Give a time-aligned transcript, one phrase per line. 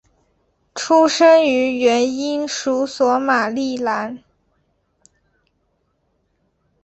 [0.73, 4.23] 出生于原英属索马利兰。